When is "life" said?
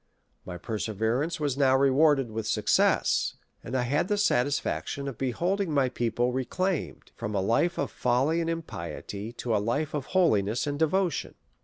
7.39-7.77, 9.61-9.93